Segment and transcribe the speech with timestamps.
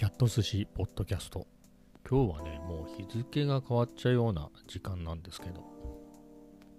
[0.00, 1.46] キャット寿司ポッドキャスト。
[2.08, 5.62] 今日はねもう日付が変わっちゃうような時間なんですけど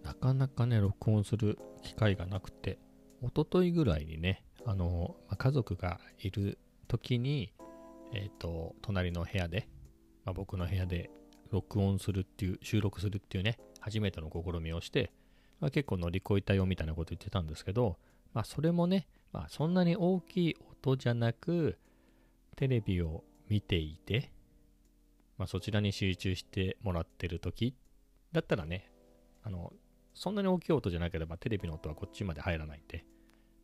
[0.03, 2.79] なかなかね録音する機会がなくて
[3.21, 6.57] 一昨日ぐらいにねあの、ま、家族がいる
[6.87, 7.53] 時に
[8.11, 9.67] えっ、ー、と隣の部屋で、
[10.25, 11.11] まあ、僕の部屋で
[11.51, 15.11] 録音するっていう収録するっていうね初めての試みをして、
[15.59, 17.99] まあ、結構乗り越えたよみたいなこと言ってたんですけど
[18.33, 21.77] まあそれもね、まあ、そんなに大きい音じゃなく
[22.61, 24.31] テレビを見ていて、
[25.39, 27.75] まあ、そちらに集中してもらってる時
[28.33, 28.91] だったらね、
[29.41, 29.73] あの、
[30.13, 33.03] そんなに大きい音じゃなければテレビの音はこっちまで入らないんで、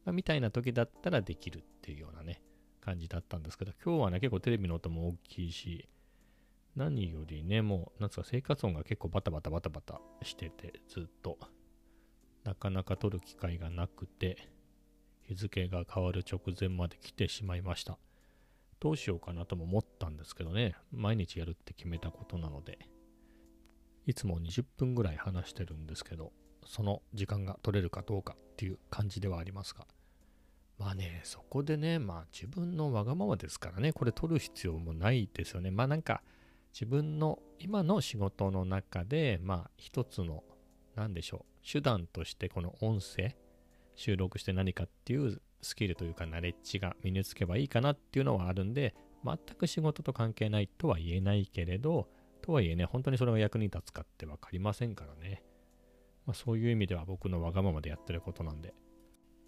[0.03, 2.41] まあ、みたいな時だったらできるっていうようなね、
[2.81, 5.87] 感じだったんですけど、今日はね、結構テレビの音も大きいし、
[6.75, 11.37] 何よりね、もう、なんつうか生活音が結構バタバタバタバタしてて、ずっと、
[12.43, 14.49] なかなか撮る機会がなくて、
[15.27, 17.99] 日付が変わる直前まで来てしまいました。
[18.79, 22.79] どうしようかなとも思ったんですけどね、毎日やるって決めたことなので、
[24.05, 26.31] いつも20分ぐらい話してるんですけど、
[26.65, 29.85] その時間が取れるかどうかっていう感じではありますが、
[30.77, 35.71] まあね、そこでね、まあ自分のわがままですからね、これ取る必要もないですよね。
[35.71, 36.21] まあなんか、
[36.71, 40.43] 自分の今の仕事の中で、まあ一つの、
[40.95, 43.35] 何でしょう、手段としてこの音声、
[43.95, 52.07] 収録して何かっていうスキルというかナレッジが身につけばいいかなっていうのはあるんで、全く仕事と関係ないとは言えないけれど、
[52.41, 55.43] とはいえね、本当にそれが役に立つかって分かりませんからね。
[56.25, 58.73] まあ、そういう意味では僕のわがままでやってることなんで。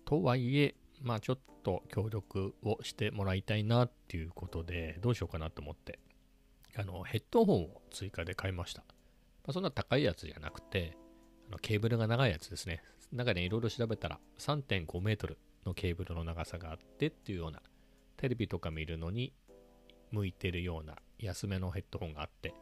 [0.05, 5.99] とはいえ、まあちょっと協力をしてもらいたいなっていうことで、どうしようかなと思って、
[6.75, 8.81] あの、ヘッドホンを追加で買いました。
[8.81, 10.97] まあ、そんな高いやつじゃなくて、
[11.47, 12.83] あのケーブルが長いやつですね。
[13.11, 15.37] 中でいろいろ調べたら3.5メートル
[15.69, 17.61] のケーブルの長さがあってっていうような
[18.17, 19.33] テレビとか見るのに
[20.11, 22.53] 向いてるような安めのヘッドホンがあって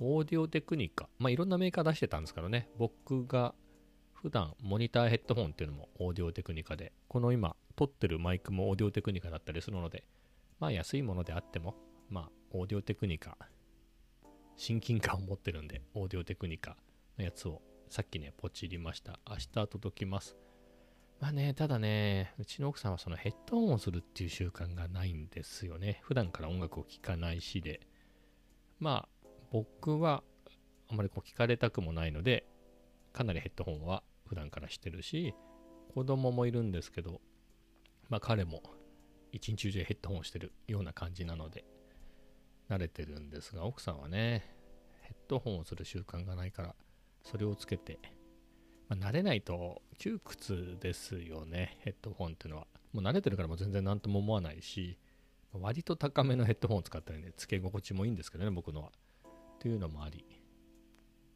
[0.00, 3.54] オーディオテクニカまあいろんなメーカー出してたんですけどね僕が
[4.14, 10.04] 普段モニターヘッドホンっていうのもオーディオテクニカでこの今撮ってるマイクもオーディオテクニカだったりするので
[10.60, 11.74] まあ安いものであっても
[12.08, 13.36] まあオーディオテクニカ
[14.56, 16.76] 親近感を持ってるんでオーディオテクニカ
[17.18, 19.18] のやつをさっきねポチりました。
[19.28, 20.36] 明日届きます。
[21.20, 26.00] まあね、ただね、うちの奥さんはそのヘッドホンをするっていう習慣がないんですよね。
[26.02, 27.80] 普段から音楽を聴かないしで。
[28.78, 30.22] まあ、僕は
[30.88, 32.46] あまりこう聞かれたくもないので、
[33.14, 35.34] かなりヘッドホンは普段からしてるし、
[35.94, 37.22] 子供もいるんですけど、
[38.10, 38.62] まあ彼も
[39.32, 41.64] 一日中ヘッドホンしてるような感じなので、
[42.68, 44.44] 慣れてるんですが、奥さんはね、
[45.00, 46.74] ヘッドホンをする習慣がないから、
[47.22, 47.98] それをつけて
[48.88, 52.66] まあ、慣れないと窮屈ですよね、ヘッドホンっていうのは。
[52.92, 54.96] もう慣れてるからもう全然何とも思わないし、
[55.52, 58.88] 割と高めのヘッドホンを使ったりね、付け心地もいいんですけどね、僕のは。
[58.88, 60.24] っていうのもあり、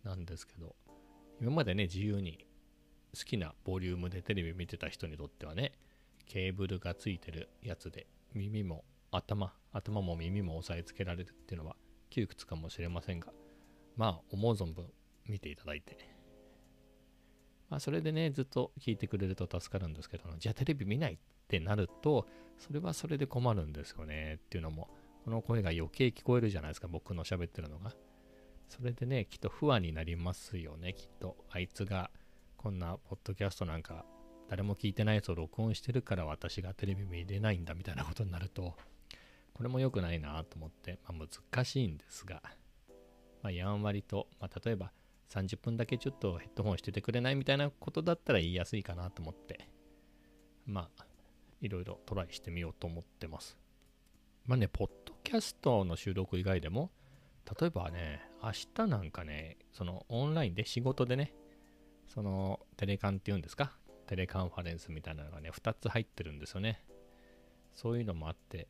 [0.05, 0.77] なんですけど、
[1.41, 2.47] 今までね、自由に
[3.17, 5.73] 好きなボリュームでテレビ見てた人にとってはね、
[6.27, 11.75] ケーブルがついてるやつで、耳も頭、頭も耳も押さえつけられるっていうのは
[12.11, 13.33] 窮屈かもしれませんが、
[13.97, 14.87] まあ、思う存分
[15.27, 15.97] 見ていただいて、
[17.71, 22.27] まあ、それでね、ずっと聞いてくれると助かるんですけど、じゃあテレビ見ないってなると、
[22.59, 24.91] それはそれで困るんですよねっていうのも、
[25.25, 27.95] この声が余計聞こえるじゃないですか、僕の喋ってるのが。
[28.69, 31.37] それでね、きっと不安になりますよね、きっと。
[31.51, 32.11] あいつが
[32.57, 34.05] こんなポッドキャストなんか
[34.49, 38.77] 誰も聞いてないやつを録音してるから私がテレビ見れないんだみたいなことになると、
[39.55, 42.43] これも良くないなと思って、まあ、難しいんですが、
[43.43, 44.93] まあ、やんわりと、まあ、例えば
[45.31, 49.69] 30分だけちょっとヘッドホンしててくれないみたいなことだったら言いやすいかなと思って、
[50.67, 51.05] まあ、
[51.61, 53.57] いろいろトライしてみようと思ってます。
[54.47, 56.91] まあね、ポッドキャストの収録以外でも、
[57.61, 61.33] 例えばね、明日なんかね、そのオンラインで仕事でね、
[62.09, 63.73] そのテレカンっていうんですか、
[64.07, 66.85] テレカンファレンスみたいなのがね、2つ入ってるんですよね。
[67.75, 68.67] そういうのもあって、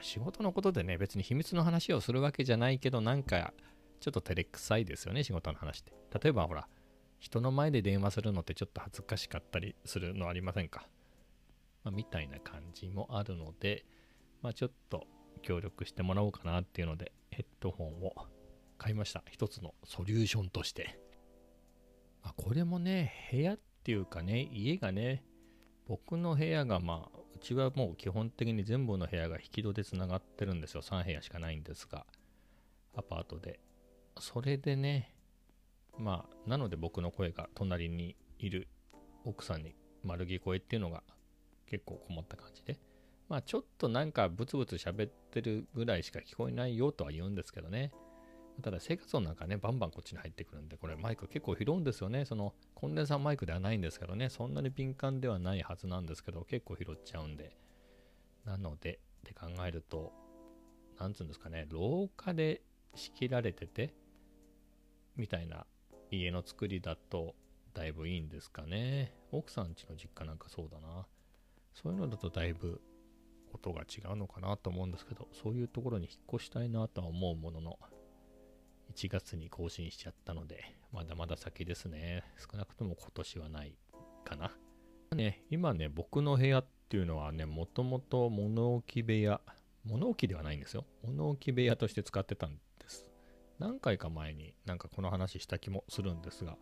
[0.00, 3.52] 仕事のことでね、別に秘密の話をするわけじゃないけど、なんか
[4.04, 5.94] ちょっと照れくさいですよね、仕事の話って。
[6.22, 6.68] 例えばほら、
[7.20, 10.86] 人の前で電話するのってちょっと恥ずかしかったりするのありませんか、
[11.84, 13.86] まあ、みたいな感じもあるので、
[14.42, 15.06] まあ、ちょっと
[15.40, 18.14] 協力してもらおうかなっていうので、ヘッドホンを
[18.76, 19.24] 買いました。
[19.30, 21.00] 一つのソリューションとして。
[22.22, 25.24] まあ、これもね、部屋っていうかね、家がね、
[25.86, 30.82] 僕の部屋がまあ、うちはもう基本的に全部の部屋が引き戸でつながってるんですよ。
[30.82, 32.04] 3部屋しかないんですが、
[32.94, 33.63] アパートで。
[34.20, 35.14] それでね、
[35.98, 38.68] まあ、なので僕の声が隣にいる
[39.24, 41.02] 奥さんに丸聞こえっていうのが
[41.66, 42.78] 結構困った感じで、
[43.28, 47.92] まあちょっとなんかブツブツ喋ってるぐらいしか聞こえないよとは言うんですけどね。
[48.62, 52.24] ただ生活音なんかね、バンバンこっちに入ってくるんで、これマイク結構拾うんですよね。
[52.24, 57.56] そのコンデンサーマイクではないんですけどね、そんなに敏感ではないはずなんですけど、結構拾っちゃうんで。
[58.44, 60.12] なので、って考えると、
[61.00, 62.62] なんつうんですかね、廊下で
[62.94, 63.94] 仕切られてて、
[65.16, 65.66] みたいな
[66.10, 67.34] 家の作りだと、
[67.72, 69.14] だいぶいいんですかね。
[69.32, 71.06] 奥さん家の実家なんかそうだな。
[71.74, 72.80] そういうのだとだいぶ
[73.52, 77.78] 音が違うのかなと思うんですけど、そういうところに引っ越したいなとは思うものの、
[78.92, 82.22] 1月に更新しちゃったので、まだまだ先ですね。
[82.38, 83.76] 少なくとも今年はない
[84.24, 84.52] かな。
[85.14, 89.40] ね、今ね、僕の部屋っていうのはね、もともと物置部屋、
[89.84, 90.84] 物置ではないんですよ。
[91.02, 92.60] 物置部屋として使ってたんで。
[93.58, 96.56] 何回か前になんかこの話した気もするんですが、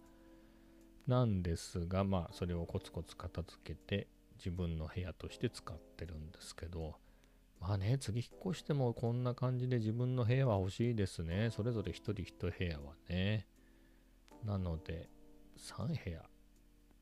[1.07, 6.97] なんですが、まあ、それをコツコツ片付けて、自分の部屋として使ってるんですけど、
[7.61, 11.51] まあね、次引っ越してもこんな感じで自分の部屋は欲しいですね。
[11.51, 13.47] それぞれ一人一部屋はね。
[14.45, 15.09] なので、
[15.59, 16.23] 3部屋。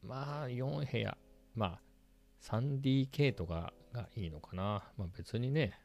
[0.03, 1.17] まあ、4部屋。
[1.55, 1.81] まあ、
[2.43, 4.85] 3DK とかがいいのかな。
[4.97, 5.79] まあ別にね、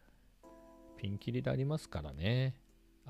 [0.97, 2.55] ピンキリでありますからね。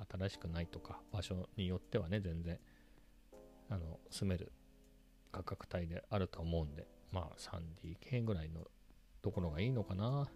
[0.10, 2.60] 新しくないとか、場所によってはね、全然、
[3.70, 4.52] あの、住める
[5.32, 8.68] 価格帯であると思うんで、まあ 3DK ぐらいの
[9.22, 10.30] ところがいいのかな。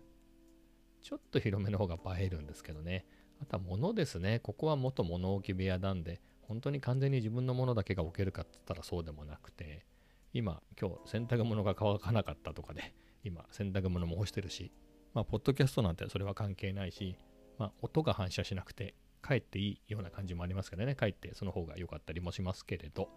[1.02, 3.06] ちょっと広めの方が映えるんですけどね。
[3.42, 4.40] あとは物ですね。
[4.40, 9.86] ここは元物置部屋なんで、本当に完全に自分のものだけが置けるかって言ったらそうでもなくて、
[10.34, 14.72] 今、今日洗濯物が乾かなかったとかで、今、洗濯物も干してるし、
[15.14, 17.16] まあ、ポッドキャストなんてそれは関係ないし、
[17.58, 18.94] まあ、音が反射しなくて、
[19.26, 20.96] 帰っていいような感じもありますからね。
[20.96, 23.10] 帰ってその方が良かったりもしますけれど、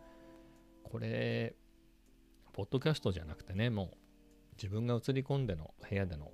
[0.85, 1.55] これ、
[2.53, 3.97] ポッドキャストじゃなくてね、もう
[4.57, 6.31] 自分が映り込んでの部屋での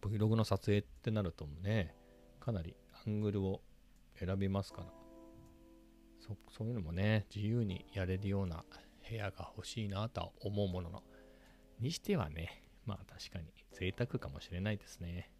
[0.00, 1.96] Vlog の撮影ってなるとね、
[2.40, 3.62] かなりアングルを
[4.18, 4.86] 選びますから、
[6.20, 8.64] そそういうのもね、自由にやれるような
[9.08, 11.02] 部屋が欲しいなとは思うものの、
[11.80, 15.30] にしてはね、まあ確かに贅沢かもしれないですね。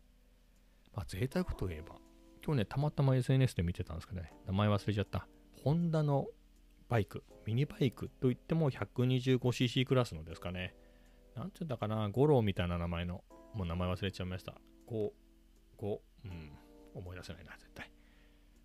[0.94, 1.96] まあ贅沢といえば、
[2.44, 5.28] 今日ね、たまたま SNS で見てたんですけどね、名前忘れちゃった。
[5.62, 6.26] ホンダの
[6.88, 10.74] バイク、ミニバイクといっても 125cc クラスのですかね。
[11.36, 13.22] なんて言うんだかな、ゴローみたいな名前の、
[13.54, 14.54] もう名前忘れちゃいました。
[14.88, 15.10] 5、
[15.78, 16.58] 5、うん、
[16.94, 17.90] 思い出せないな、絶対。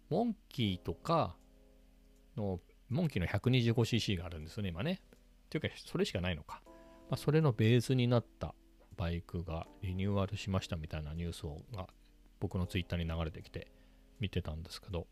[0.10, 1.36] モンキーとか
[2.36, 2.60] の、
[2.90, 5.02] モンキーの 125cc があるんですよね、今ね。
[5.04, 6.62] っていうか、それしかないのか。
[7.10, 8.56] まあ、それのベースになった
[8.98, 11.88] バイクがリニューアルしましたみたいなニュースをが
[12.39, 13.72] 僕のツイッターに流れてきて
[14.19, 15.07] 見てたんですけど、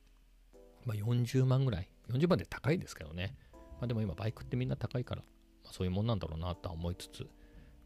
[0.86, 3.36] まあ、40万ぐらい40万で高いですけどね。
[3.80, 5.22] まあでも今バイクってみんな高いから、
[5.64, 7.28] まあ、そういうもんなんだろうなと思いつつ、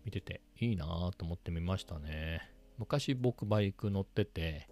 [0.05, 0.85] 見てていいな
[1.17, 2.41] と思ってみましたね。
[2.77, 4.69] 昔僕バイク乗ってて、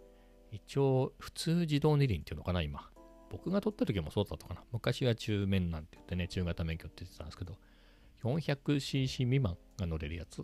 [0.51, 2.89] 一応普通自動二輪っていうのかな、今。
[3.29, 4.63] 僕が取った時もそうだったかな。
[4.71, 7.57] 昔は中面なんて言ってね、中型免許って言ってたんですけど、
[8.23, 10.43] 400cc 未満が乗れるやつ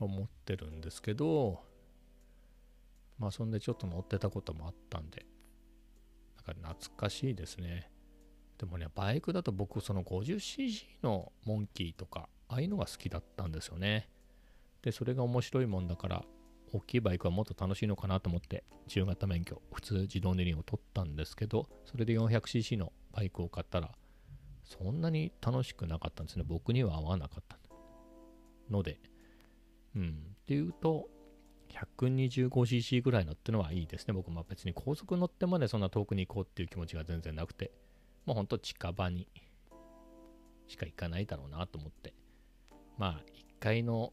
[0.00, 1.62] を持ってるんですけど、
[3.22, 5.24] まあそんでちょっと乗ってたこともあったんで、
[6.44, 7.88] なんか懐かしいですね。
[8.58, 14.08] でもね、バイクだと僕、その 50cc のモンキーとか、ああいうのが好きだったんですよね。
[14.82, 16.24] で、それが面白いもんだから、
[16.72, 23.94] 大きいバイクはもっと楽しいのかなと思って、中型免許、普通自動二輪を取ったんですけど、それで 400cc のバイクを買ったら、
[24.64, 26.44] そんなに楽しくなかったんですね。
[26.44, 27.56] 僕には合わなかった
[28.68, 28.98] ので、
[29.94, 30.36] うん。
[30.42, 31.08] っていうと、
[31.72, 34.14] 125cc ぐらいのってのはいいですね。
[34.14, 37.72] 僕も別に高速乗ってまでそんな遠くに行こうっていう気持ちが全然なくて、
[38.26, 39.26] もうほんと近場に
[40.68, 42.14] しか行かないだろうなと思って。
[42.98, 44.12] まあ、1回の、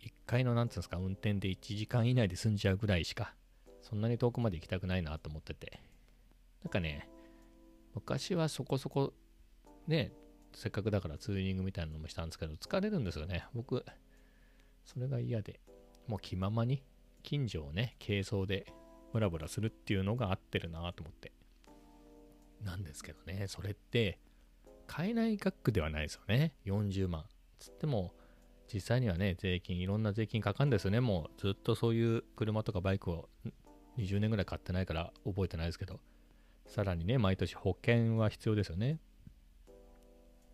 [0.00, 3.34] 1回のなんつうんですか、運転で1時間以内で済んじゃうぐらいしか、
[3.82, 5.80] そんなに遠くまで行きたくないなと思ってて。
[6.62, 7.08] なんかね、
[7.94, 9.12] 昔はそこそこ、
[9.86, 10.12] ね、
[10.54, 13.46] せっかくだからツーリングみたいなのもしたんですけど、疲れるんですよね。
[13.54, 13.84] 僕、
[14.84, 15.60] それが嫌で、
[16.08, 16.82] もう気ままに
[17.22, 18.66] 近所をね、軽装で
[19.12, 21.32] ブラブラするっていうのが合ってるなと思って。
[22.64, 24.18] なんですけどね、それって
[24.86, 26.54] 買えない額ではないですよね。
[26.66, 27.24] 40万。
[27.58, 28.12] つっても、
[28.72, 31.00] 実際にはね、税金、いろんな税金かかるんですよね。
[31.00, 33.28] もうずっとそういう車とかバイクを
[33.98, 36.00] 20年ぐらい買ってないから覚えてないですけど、
[36.66, 38.98] さらにね、毎年保険は必要ですよね。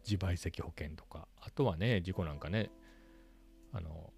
[0.05, 2.71] 自賠責保険とか、あとはね、事故なんかね、
[3.73, 4.13] あの、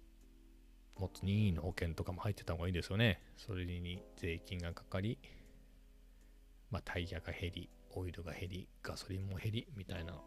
[0.99, 3.21] もっと任意の保険とかも入ってた方がいいですよね。
[3.37, 5.19] それに税金がかかり、
[6.71, 10.19] まあ、タイヤが減り、オイルが減り、ガソリンも減り、みたいな。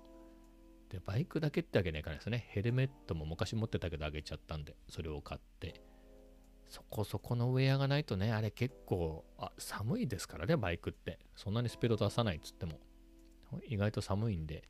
[0.88, 2.46] で、バイクだけってわけにはいかないですね。
[2.48, 5.80] ヘルメットも昔持ってたけどあげちゃったんで、それを買って、
[6.68, 11.18] そこそこのウェアがないとね、あれ結構あ寒いですからね、バイクって。
[11.34, 12.78] そんなにスピード出さないっつっても。
[13.66, 14.68] 意外と寒いんで、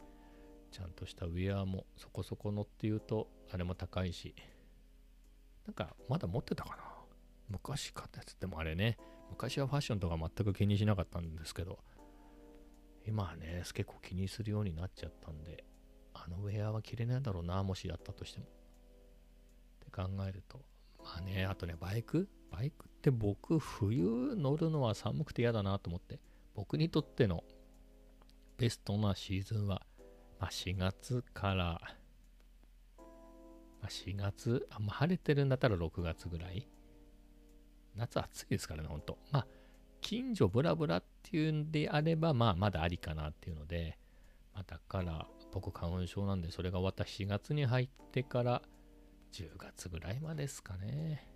[0.71, 4.35] ちゃんとしたウェアもそこそこのっていうと、あれも高いし。
[5.67, 6.83] なんか、まだ持ってたかな？
[7.49, 8.35] 昔買ったやつ。
[8.37, 8.97] でもあれね、
[9.31, 11.79] 昔はファッションとか全く気にしなかったんですけど、
[13.07, 15.64] 今はね、結構気にするようになっちゃったんで、
[16.14, 18.47] あのウェアは着れないだろうな、もしやったとしても。
[18.47, 18.49] っ
[19.81, 20.61] て考えると、
[21.02, 22.29] まあね、あとね、バイク？
[22.50, 26.19] バイクって僕、冬乗るのは寒くて嫌だなと思って、
[26.55, 27.45] 僕にとっての
[28.59, 29.83] ベストなシーズンは、
[30.38, 31.81] まあ、4月から、
[33.88, 36.68] 4月、あんま晴れてるんだったら6月ぐらい。
[37.96, 39.18] 夏暑いですからね、ほんと。
[39.30, 39.46] まあ、
[40.00, 43.99] 近所ブラブラっていうんであれば、まあ、まだありかなっていうので、
[44.54, 48.62] まあ、だから、僕、花粉症なんで、それが終わった4月に入ってから、
[49.32, 51.28] 10月ぐらいまでですかね。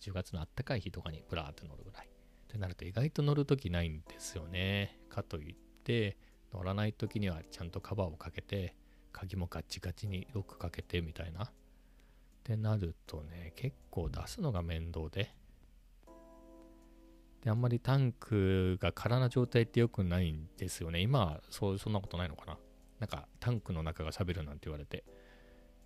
[0.00, 2.06] 10月のあったかい日とかにブラーって乗るぐらい。
[2.08, 2.10] っ
[2.50, 4.98] てなると意外と乗るときないんですよね。
[5.08, 6.16] かといって、
[6.52, 8.74] 乗らないときにはちゃんとカバーをかけて、
[9.12, 11.44] 鍵もガッチガチにロックかけてみたいな。
[11.44, 11.50] っ
[12.44, 15.34] てなるとね、結構出すのが面倒で。
[17.42, 21.00] で、あんまりタンクが空な状態って良くないんですよね。
[21.00, 22.58] 今はそうそんなことないのかな。
[23.00, 25.04] なんかタンクの中が錆びるなんて言われて。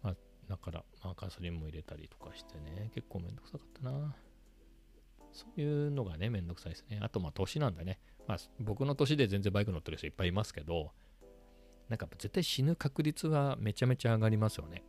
[0.03, 0.15] ま
[0.49, 4.15] だからマーカースリンも入れたりとかしてね、結構めんどくさかったな。
[5.33, 7.01] そういうのがね、めんどくさいですね。
[7.03, 7.99] あと、まあ、年なんだね。
[8.27, 10.93] まあ、僕の年で全然バイク乗ってる人いっぱいいますけど、
[11.89, 14.83] なんか絶対死ぬ確率はめちゃめちゃ上がりますよね。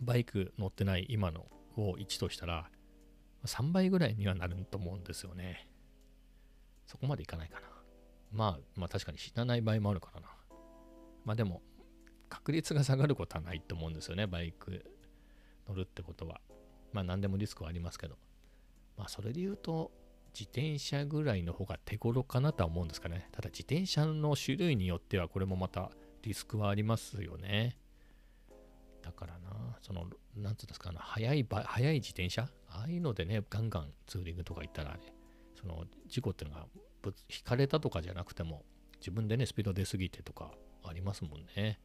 [0.00, 2.70] バイク乗ってない今のを1としたら、
[3.44, 5.68] 3倍ぐらいにはなると思うんですよね。
[6.86, 7.66] そこまでいかないかな。
[8.30, 10.28] まあ、まあ確かに死なない場合もあるからな。
[11.24, 11.62] まあでも、
[12.28, 14.84] 確率が下がることはないと思うんですよね、バイク
[15.68, 16.40] 乗るってことは。
[16.92, 18.16] まあ何でもリスクはありますけど。
[18.96, 19.92] まあそれで言うと、
[20.34, 23.28] 自転車ぐらいの方が手頃かなとは思うんですかね。
[23.32, 25.90] ただ自転車の種類によってはこれもまた
[26.22, 27.76] リスクはありますよね。
[29.02, 32.48] だからな、その、なんつうんですか、速い、速い自転車？
[32.68, 35.00] ああいうのでね、ガンガンツーリングとか行ったらね、
[35.60, 36.66] その事故っていうのが
[37.28, 38.64] 引かれたとかじゃなくても、
[39.00, 40.52] 自分でね、スピード出過ぎてとか
[40.84, 41.80] ありますもんね。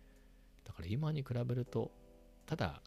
[0.63, 1.91] だから今に比べると、
[2.46, 2.82] ただ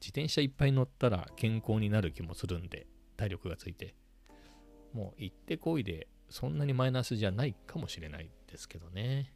[0.00, 3.94] 自転車いっぱい乗ったら健康になる気もするんで、体力がついて、
[4.92, 9.32] もう行ってこいでそんなにマイナスじゃないかもしれないですけどね。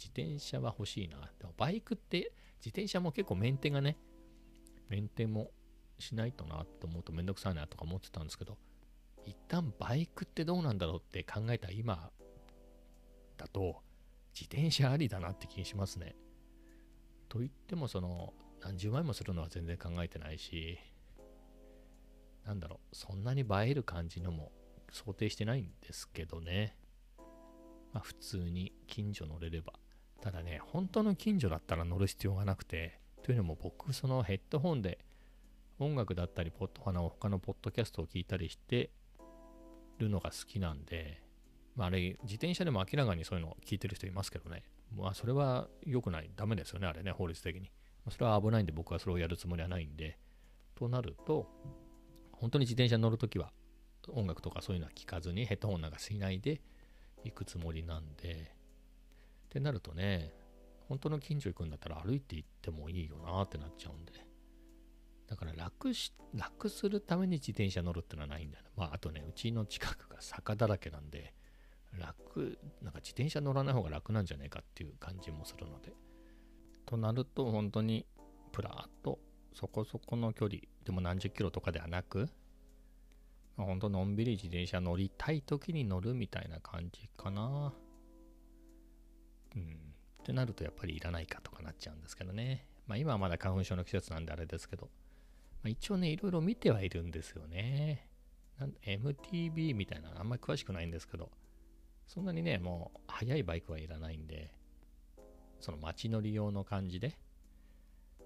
[0.00, 1.18] 自転車は欲しいな。
[1.38, 3.98] でもバイクって自転車も結構メンテがね、
[4.88, 5.50] メンテも
[5.98, 8.56] しないとなって思うとめんどくさいなとか思ってたんですけど、
[9.26, 12.10] 一旦バイクってどうなんだろうって考えた今
[13.36, 13.82] だと、
[14.32, 16.16] 自転車ありだなって気にしますね。
[17.28, 20.78] と言ってもその何十万円もするのは全然考えてないし
[22.44, 24.50] なんだろうそんなに映える感じのも
[24.90, 26.76] 想定してないんですけどね
[27.92, 29.74] まあ普通に近所乗れれば
[30.20, 34.98] ただね本当の近所だったら乗る必要がなくてというのも僕そのヘッドホンで
[35.78, 38.90] 音楽だったりポッドの他のポッドキャストを聞いたりして
[39.98, 41.22] るのが好きなんで
[41.76, 44.64] まあ、あれ自転車でも明らかにそういうのを聞いてる人いますけどね
[44.96, 46.30] まあ、それは良くない。
[46.36, 47.70] ダメですよね、あれね、法律的に。
[48.10, 50.18] それは危ないんで、僕はそれをやるつもりはないんで。
[50.74, 51.48] となると、
[52.32, 53.52] 本当に自転車に乗るときは、
[54.08, 56.60] 音楽とかそういうのは聞かずに、ヘッドホンなんかしないで
[57.24, 58.54] 行くつもりなんで、
[59.50, 60.32] ってなるとね、
[60.88, 64.12] 本当の近所行くんだったら歩いて行ってもいいよなってなっちゃうんで。
[65.26, 68.70] だから楽し、楽するために自転車乗るってのはないんだよね。
[68.76, 71.34] まあ、あとね、うちの近くが坂だらけなんで、
[71.98, 75.92] 楽、なんか自転車乗らない方が楽なんじゃないかっていう感じもするので。
[76.86, 78.06] となると、本当に
[78.52, 79.18] プラーっと
[79.52, 82.28] そこそこの距離、でも何十キロとかではなく、
[83.56, 87.72] ま、本当のんびり自転車乗りたい時に乗るみたいな感じかな。
[89.56, 89.62] うん。
[90.20, 92.66] ってなるとやっぱりいらないかとかなっちゃうんですけどね。
[92.86, 94.90] まあ今はまだ花粉症の季節なんであれですけど、
[95.62, 98.06] まあ、一応ね、いろいろ見てはいるんですよね。
[98.82, 101.30] MTB みたいなあんまり詳しくないんですけど、
[102.06, 104.52] そんなにね、もう速いバイクはいらないんで、
[105.60, 107.18] その街乗り用の感じで、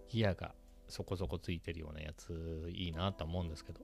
[0.08, 0.54] ギアが
[0.88, 3.80] そこそこついてるようなやついいなと思うんですけど、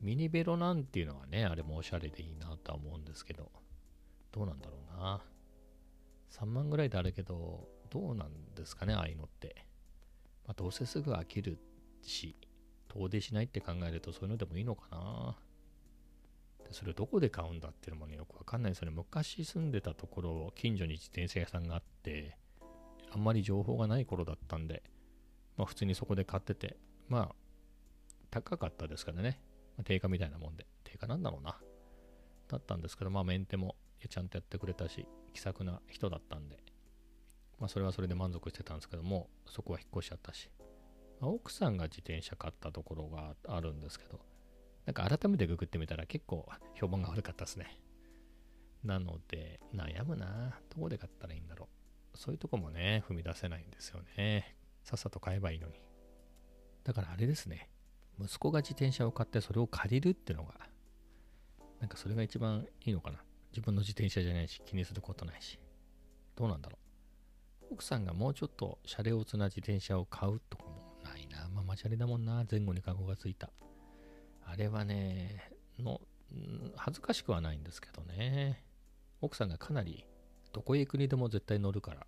[0.00, 3.50] ミニベロなんていうのはね、あれもおしゃれでいいなとは思うんですけど、
[4.32, 5.22] どうなんだろうな。
[6.32, 9.66] 3万ぐらいであるけど、どうなんですかね、ああいうのって。
[10.46, 11.58] まあ、どうせすぐ飽きる
[12.02, 12.36] し、
[12.88, 15.36] 遠出しないって考えるとそういうのでもいいのかな。
[16.66, 18.94] でそれをどこで買うんだっていうのもね、よくわかんないですよね。
[18.96, 22.36] 昔住んでたところ、近所に自転車屋さんがあって、
[23.10, 24.82] あんまり情報がない頃だったんで、
[25.56, 26.76] まあ普通にそこで買ってて、
[27.08, 27.34] まあ、
[28.30, 29.38] 高かったですからね。
[29.78, 31.60] あ、定価みたいなもんで、定価なんだろうな。
[32.48, 33.76] だったんですけど、まあメンテも
[34.08, 36.58] ちゃんとやってくれたし、気さくな人だったんで、
[37.58, 40.50] まあそれはそれで満足してたんですけども、そこは引っ越しちゃったし、
[41.20, 44.20] まあ、奥さんが自転車買ったところがあるんですけど、
[44.86, 47.78] なんか改めてググってみたら結構評判が悪かったですね。
[48.84, 50.58] なので、悩むな。
[50.74, 51.68] どこで買ったらいいんだろ
[52.14, 52.18] う。
[52.18, 54.56] そういうとこもね、踏み出せないんですよね。
[54.82, 55.74] さっさと買えばいいのに。
[56.82, 57.70] だからあれですね。
[58.20, 60.54] 息子が自転車を買ってそれを借りるってのが、
[61.78, 63.22] なんかそれが一番いいのかな。
[63.52, 65.58] 自分の自転車じゃないし、気にすることないし。
[66.36, 66.78] どうなんだろ
[67.70, 67.74] う。
[67.74, 70.70] 奥さんがもうちょっとシャレオツな自転車を買うとかも
[71.04, 71.48] ないな。
[71.48, 72.44] まあ、マチャリだもんな。
[72.50, 73.50] 前後にカゴがついた。
[74.44, 76.00] あれはね、の、
[76.76, 78.64] 恥ずかしくはないんですけどね。
[79.22, 80.04] 奥さんがかなり
[80.52, 82.06] どこへ行くにでも絶対乗るから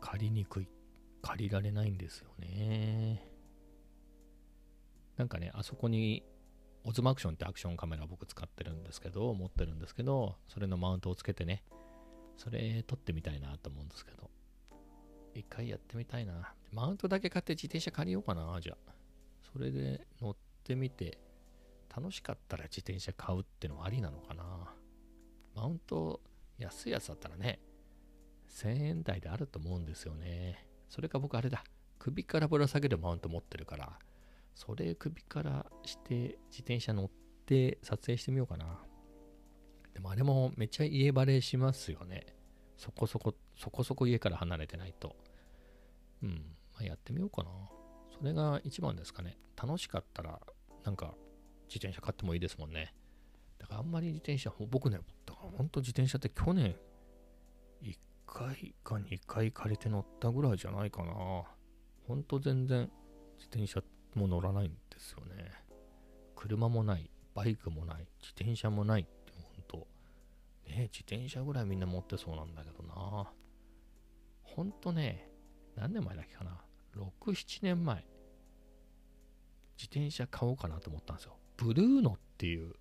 [0.00, 0.68] 借りにくい
[1.20, 3.22] 借りられないんですよね
[5.16, 6.24] なんかねあそこに
[6.84, 11.62] オズマアクションってアクションカメラ僕使ってるんですけど持ってるんですけどそれのマウントをつけてね
[12.36, 14.30] それ撮ってみたいなと思うんですけど。
[15.34, 16.54] 一回やってみたいな。
[16.72, 18.92] マウントだけ買って自転車借りようかなじゃあ。
[19.52, 21.18] それで乗ってみて
[21.94, 24.44] 楽しかったら自転車買うってのはありなのかな。
[25.54, 26.20] マウント
[26.58, 27.60] 安いやつだったらね、
[28.50, 30.66] 1000円台であると思うんですよね。
[30.88, 31.64] それか僕あれだ、
[31.98, 33.98] 首からぶら下げるマウント持ってるから、
[34.54, 37.10] それ首からして自転車乗っ
[37.46, 38.78] て撮影してみようかな。
[39.94, 42.26] でもあれもめっちゃ家バレしますよね。
[42.76, 45.16] そこそこ、そこそこ家から離れてないと。
[46.22, 46.30] うん、
[46.74, 47.50] まあ、やってみようかな。
[48.18, 49.38] それが一番ですかね。
[49.60, 50.40] 楽しかったら、
[50.84, 51.14] なんか
[51.68, 52.94] 自転車買ってもいいですもんね。
[53.58, 56.74] だからあんまり自転車、僕ね、だから本当自転車って去年、
[57.82, 61.14] 1回か2回借りて乗ったぐらいじゃないかな。
[62.08, 62.90] ほんと全然
[63.36, 65.50] 自転車っても乗らないんですよね。
[66.36, 69.86] 車もない、バイクもない、自転車もないってほんと。
[70.66, 73.32] ね自転車ぐらいみんな持ってそうなんだけどな。
[74.42, 75.28] ほんとね、
[75.76, 76.60] 何年前だっけかな。
[76.96, 78.04] 6、7年前、
[79.76, 81.36] 自転車買おうかなと思ったんですよ。
[81.56, 82.74] ブルーノっていう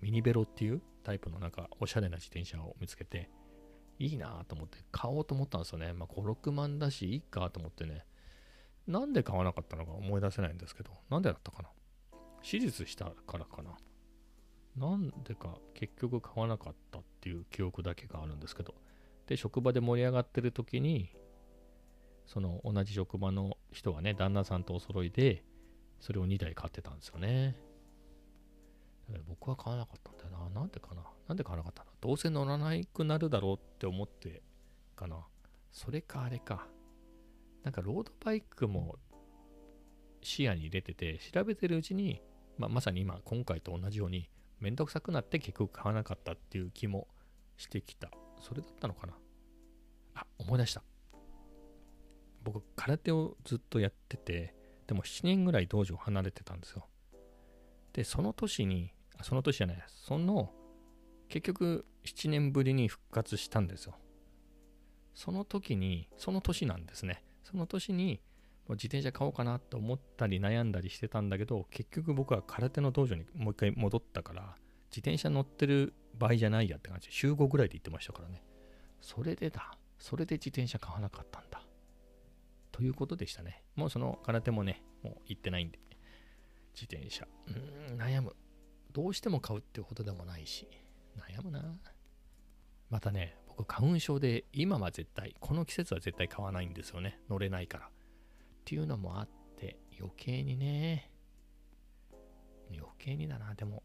[0.00, 3.30] ミニベロっていうタイプのなんかおしゃれな自転車を見つけて、
[3.98, 5.92] いいなと思って買おうと思ったんですよね。
[5.92, 8.04] まあ5、6万だし、いいかと思ってね。
[8.86, 11.68] なんで買わなかったのか思い出せないんですけど、なんでだったかな？
[12.42, 13.70] 手術したからかな？
[14.76, 18.74] なんでか結局買わなかったっていう記憶だけがあるんですけど。
[19.26, 21.10] で、職場で盛り上がってる時に、
[22.26, 25.44] その同じ職場の人がね、旦那さんとお揃いで、
[26.00, 27.56] それを2台買ってたんですよね。
[29.28, 30.60] 僕は買わなかったんだよな。
[30.60, 31.02] なんでかな？
[31.28, 31.90] なんで買わなかったの？
[32.02, 34.42] どうせ乗らなくなるだろうって思って
[34.94, 35.24] かな。
[35.72, 36.66] それかあれか。
[37.64, 38.96] なんかロードバイクも
[40.22, 42.22] 視野に入れてて、調べてるうちに、
[42.58, 47.08] まあ、まさに今、今回と同じように、めんどくさくなって結局買わなかったっていう気も
[47.56, 48.10] してきた。
[48.40, 49.14] それだったのかな？
[50.14, 50.82] あ、思い出した。
[52.42, 54.54] 僕、空手をずっとやってて、
[54.86, 56.86] でも7年ぐらい道場離れてたんですよ。
[57.94, 60.52] で、その年に、その年じゃない、その、
[61.28, 63.96] 結局7年ぶりに復活したんですよ。
[65.14, 67.24] その時に、その年なんですね。
[67.54, 68.20] その年に、
[68.70, 74.56] 自転車買おうかなと思ったり悩んだりしてたんだけど、結局僕は空手の道場にもう一回戻ったから、
[74.90, 77.10] 自転車乗ってる場合じゃないやって感じ。
[77.12, 78.42] 週5ぐらいで行ってましたからね。
[79.00, 79.78] それでだ。
[79.98, 81.62] それで自転車買わなかったんだ。
[82.72, 83.62] ということでしたね。
[83.76, 85.78] もうその空手もね、もう行ってないんで。
[86.74, 87.24] 自転車。
[87.46, 88.34] うん、悩む。
[88.92, 90.66] どうしても買うっていうことでもないし、
[91.30, 91.62] 悩むな。
[92.90, 97.20] またね、僕、花粉症で、今は絶対、この季節は絶対買わないんですよね。
[97.28, 97.86] 乗れないから。
[97.86, 97.90] っ
[98.64, 101.10] ていうのもあって、余計にね、
[102.72, 103.54] 余計にだな。
[103.54, 103.82] でも、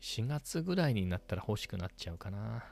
[0.00, 2.64] 4月ぐらいになったら欲しくなっちゃうかな。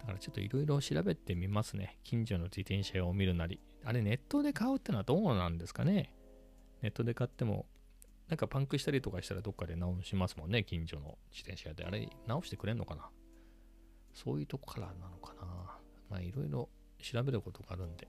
[0.00, 1.98] だからちょっといろいろ調べてみますね。
[2.04, 3.60] 近所の自転車屋を見るなり。
[3.84, 6.12] あれ、ネットで買うってのはどうなんですかね。
[6.82, 7.66] ネットで買っても
[8.28, 11.84] なんかパンクしたりとかしたらどっかで直しますもんね、近所の自転車屋で。
[11.84, 13.10] あれ、直してくれんのかな
[14.14, 15.44] そういうとこからなのかな
[16.08, 16.68] まあ、いろいろ
[17.02, 18.08] 調べることがあるんで、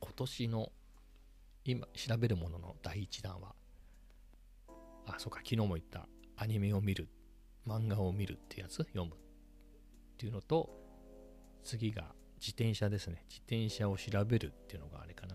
[0.00, 0.72] 今年の
[1.64, 3.54] 今調べるものの第1弾は、
[5.06, 7.08] あ、そうか、昨日も言ったアニメを見る、
[7.66, 8.78] 漫画を見るってやつ？
[8.78, 9.14] 読むっ
[10.16, 10.70] ていうのと、
[11.62, 13.24] 次が自転車ですね。
[13.28, 15.34] 自転車を調べるっていうのがあれかな。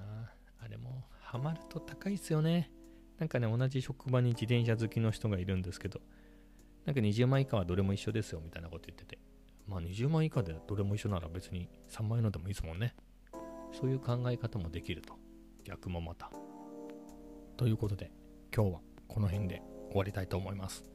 [0.59, 2.71] あれもハマると高いっすよね。
[3.17, 6.01] なんかね、同じ職場に自転車好きの人がいるんですけど、
[6.85, 9.14] なんか20万以下はどれも一緒ですよみたいなこと言ってて、
[9.67, 12.95] まあ20万以下でどれも一緒なら別に3万円のでもいいですもんね。
[13.71, 15.15] そういう考え方もできると。
[15.63, 16.31] 逆もまた。
[17.57, 18.11] ということで、
[18.55, 20.94] 今日はこの辺で終わりたいと思います